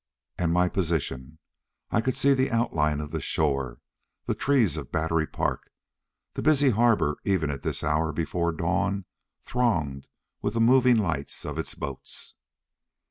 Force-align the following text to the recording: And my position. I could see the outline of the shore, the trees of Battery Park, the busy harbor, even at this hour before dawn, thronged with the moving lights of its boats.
And 0.39 0.51
my 0.51 0.67
position. 0.67 1.37
I 1.91 2.01
could 2.01 2.15
see 2.15 2.33
the 2.33 2.49
outline 2.49 2.99
of 2.99 3.11
the 3.11 3.21
shore, 3.21 3.77
the 4.25 4.33
trees 4.33 4.75
of 4.75 4.91
Battery 4.91 5.27
Park, 5.27 5.71
the 6.33 6.41
busy 6.41 6.71
harbor, 6.71 7.17
even 7.23 7.51
at 7.51 7.61
this 7.61 7.83
hour 7.83 8.11
before 8.11 8.51
dawn, 8.51 9.05
thronged 9.43 10.09
with 10.41 10.55
the 10.55 10.59
moving 10.59 10.97
lights 10.97 11.45
of 11.45 11.59
its 11.59 11.75
boats. 11.75 12.33